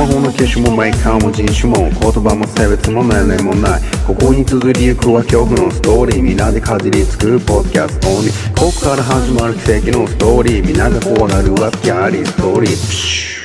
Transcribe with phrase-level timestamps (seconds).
[0.00, 3.82] マホの機種もメーカーも人種も言葉も性別も年齢もない。
[4.06, 12.70] ここに続りゆくは恐怖のストーリーみんなでかじりつくポッドキャストオンリーここから始まる奇跡のストーリーみんなが怖がるはギャリーストーリー。
[12.70, 13.40] プシュ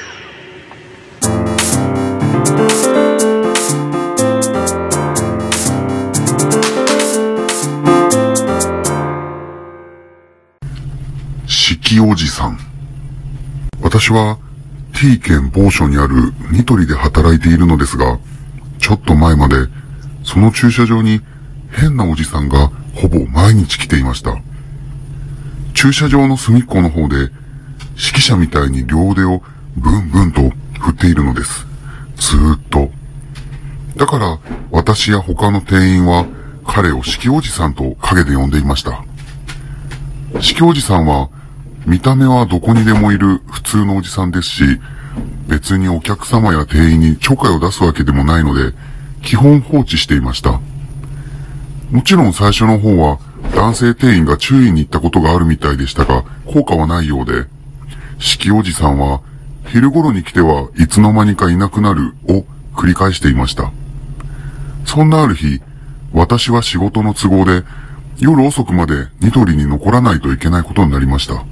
[11.47, 12.57] 四季おじさん。
[13.81, 14.37] 私は
[14.95, 18.17] T 県某所にあるニトリで働いているのですが、
[18.79, 19.55] ちょっと前まで
[20.23, 21.21] その駐車場に
[21.71, 24.37] 変なおじさんがほぼ毎日来ていました。
[25.73, 27.31] 駐車場の隅っこの方で指
[28.17, 29.43] 揮者みたいに両腕を
[29.75, 30.41] ブンブンと
[30.79, 31.65] 振っているのです。
[32.15, 32.89] ずーっと。
[33.97, 34.39] だから
[34.71, 36.25] 私や他の店員は
[36.65, 39.03] 彼を四季おじさんと陰で呼んでいました。
[40.39, 41.29] 四季おじさんは
[41.85, 44.63] 見た目はどこにでもいる普通のおじさんですし、
[45.47, 48.73] 別にお客様や店員にちょかを出すわけでもないので、
[49.21, 50.59] 基本放置していました。
[51.91, 53.19] もちろん最初の方は
[53.53, 57.45] 男性店員が注意に行ったことがあるみたいでしたが、効果はないようで、
[58.17, 59.21] 四季おじさんは
[59.67, 63.71] 昼頃に来てはいつの間にかいなくなるを繰り返していました。
[64.85, 65.61] そんなある日、
[66.13, 67.63] 私は仕事の都合で
[68.17, 71.43] 夜遅くまでニトリに残らないといけないことになりました。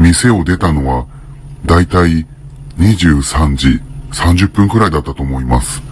[0.00, 1.06] 店を出たのは、
[1.66, 2.26] だいたい
[2.78, 3.80] 23時
[4.12, 5.82] 30分くらいだったと思います。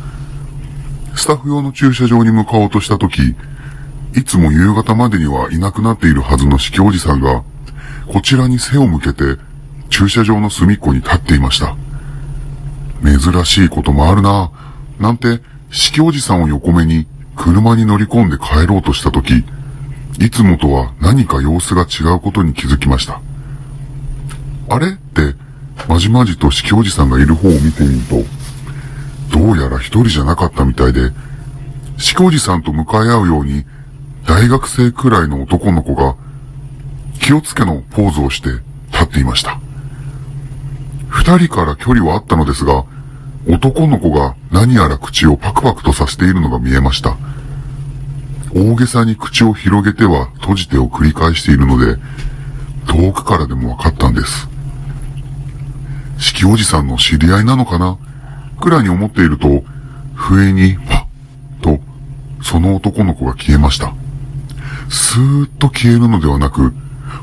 [1.14, 3.20] スタッフ用の駐車場に向かおうとしたとき、
[4.14, 7.42] いつも夕方までにはいなくなっているはずの四季おじさんが、
[8.10, 9.36] こちらに背を向けて、
[9.90, 11.76] 駐車場の隅っこに立っていました。
[13.04, 19.44] 珍しいこともあるなぁ、なんて、四季おじさんを横目に、車に乗り込んで帰ろうとしたとき、
[20.18, 23.20] いつもとは何か様子が違うことに気づきました。
[24.70, 24.90] あれ？
[24.90, 25.34] って、
[25.88, 28.06] まじまじと四季おじさんがいる方を見てみる
[29.30, 31.12] と、どうやら一人じゃなかったみたいで、
[31.96, 33.64] 四季おじさんと向かい合うように、
[34.26, 36.16] 大学生くらいの男の子が、
[37.20, 38.48] 気をつけのポーズをして
[38.92, 39.58] 立っていました。
[41.08, 42.84] 二人から距離はあったのですが、
[43.48, 47.16] 男の子が何やら口をパクパクとさせているのが見えました。
[48.54, 51.96] 大げさに口を広げては閉じてを繰り返しているので、
[52.86, 54.48] 遠くからでも分かったんです。
[56.18, 57.96] 四季おじさんの知り合いなのかな？
[58.60, 59.62] くらいに思っていると、
[60.14, 61.06] 笛にパ
[61.60, 61.80] ッと、
[62.42, 63.94] その男の子が消えました。
[64.90, 66.72] スーッと消えるのではなく、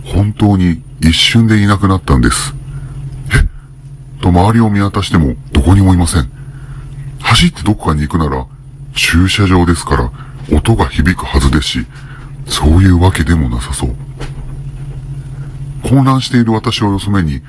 [0.06, 2.54] 本当に一瞬でいなくなったんです。
[4.20, 4.22] え？
[4.22, 6.32] と周りを見渡してもどこにもいません。
[7.20, 8.48] 走ってどこかに行くなら、
[8.94, 10.12] 駐車場ですから
[10.58, 11.86] 音が響くはずですし、
[12.48, 13.96] そういうわけでもなさそう。
[15.84, 17.42] 混乱している私をよそ目に、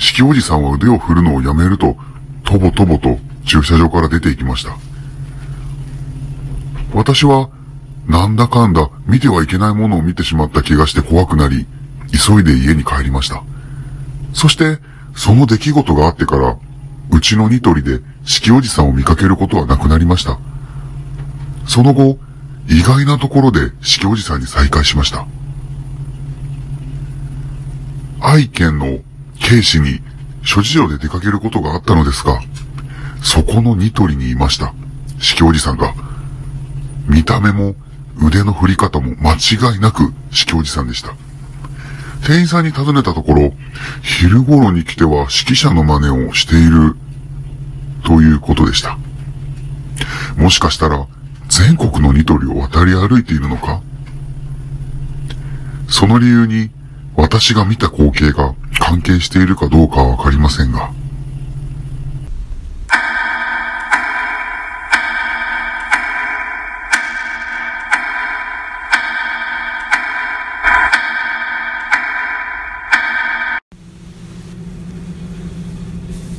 [0.00, 1.94] 四季おじさんは腕を振るのをやめると、
[2.42, 4.74] とぼとぼと駐車場から出て行きました。
[6.94, 7.50] 私は、
[8.06, 11.66] なんだかんだ見てはいけないものを見てしまった気がして怖くなり、
[12.12, 13.44] 急いで家に帰りました。
[14.32, 14.78] そして、
[15.14, 16.56] その出来事があってから、
[17.10, 20.38] うちのニトリで四季おじさんを見かけることはなくなりました。
[21.66, 22.18] その後、
[22.68, 25.26] 意外なところで四季おじさんに再会しました。
[28.22, 29.00] 愛犬の
[29.50, 30.00] 警視に
[30.44, 32.40] 諸事情で出かけることがあったのですが、
[33.20, 34.72] そこのニトリにいました。
[35.18, 35.92] 四季おじさんが。
[37.08, 37.74] 見た目も
[38.24, 41.16] 腕の振り方も間違いなく四季おじさんでした。
[42.24, 43.52] 店員さんに尋ねたところ、
[44.02, 46.94] 昼頃に来ては指揮者の真似をしている
[48.04, 48.98] ということでした。
[50.36, 51.08] もしかしたら
[51.48, 53.82] 全国のニトリを渡り歩いているのか？
[55.88, 56.70] その理由に
[57.16, 60.90] 私が見た光景が関係しているかどうかはわかりませんが。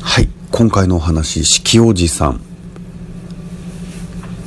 [0.02, 2.42] はい今回のお話四季おじさん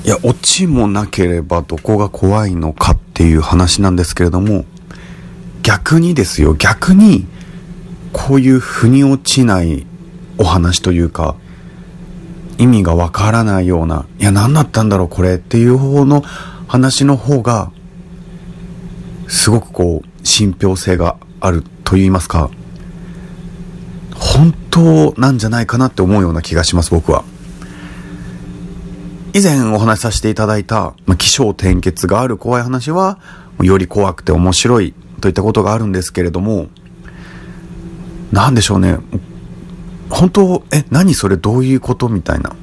[0.04, 4.66] いやオチもなければどこが怖いのかっていう話なんですけれども
[5.62, 7.26] 逆にですよ逆に
[8.14, 9.86] こういう腑に落ちない
[10.38, 11.36] お話というか
[12.56, 16.22] 意味がわからないようないや何だったんだろうこれっていう方の
[16.68, 17.72] 話の方が
[19.28, 22.50] すごくこう信憑性があると言いますか
[24.14, 27.24] 本当なんじゃないかなって思うような気がします僕は。
[29.32, 33.18] 以前お話しさせていただいた、まあ、気象転結がある怖い話は
[33.60, 36.68] より怖くて面白いといったことがあるんですけれども
[38.34, 38.98] なんでしょうね。
[40.10, 41.36] 本当え何それ？
[41.36, 42.08] どういうこと？
[42.08, 42.56] みたいな。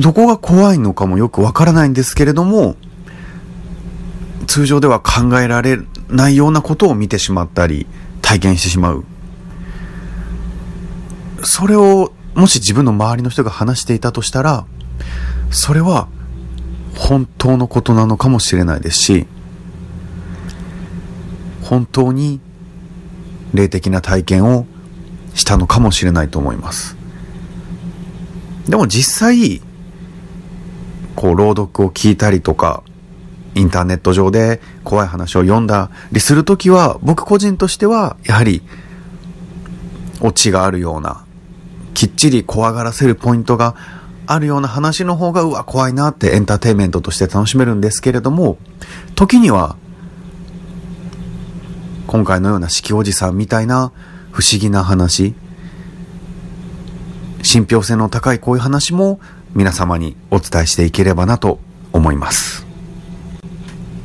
[0.00, 2.74] どこが怖いのかもよくわからないんですけれども
[4.48, 5.78] 通常では考えられ
[6.08, 7.86] ないようなことを見てしまったり
[8.22, 9.04] 体験してしまう。
[11.42, 14.64] それをもし自分の周りの人が話していたとしたら
[15.50, 16.08] それは
[16.96, 19.26] 本当のことなのかもしれないですし
[21.62, 22.40] 本当に
[23.54, 24.66] 霊的な体験を
[25.34, 26.96] したのかもしれないと思います。
[28.68, 29.60] でも実際
[31.16, 32.82] こう朗読を聞いたりとか
[33.54, 38.62] インターネット上で怖い話を読んだりするときは僕個人としてはやはり
[40.20, 41.24] オチがあるような
[41.94, 43.74] きっちり怖がらせるポイントが
[44.26, 48.58] あるような話の方がうわ怖いなってエンターテインメントとして楽しめるんですけれども
[49.16, 49.76] 時には
[52.10, 53.92] 今回のような四季おじさんみたいな
[54.32, 55.32] 不思議な話。
[57.44, 59.20] 信憑性の高いこういう話も
[59.54, 61.60] 皆様にお伝えしていければなと
[61.92, 62.66] 思います。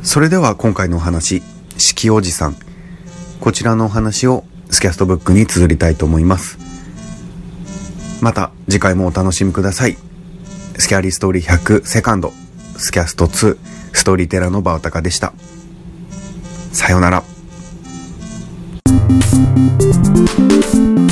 [0.03, 1.41] それでは今回のお話
[1.79, 2.55] 四季おじさん。
[3.39, 6.59] こちらのお話をスキャストブックに綴りたいと思います。
[8.21, 9.97] また次回もお楽しみください。
[10.77, 12.33] スキャリーストーリー100セカンド。
[12.77, 13.57] スキャスト2
[13.93, 15.33] ストーリーテラーのバオタカでした。
[16.71, 17.34] さよなら。
[19.15, 21.04] Música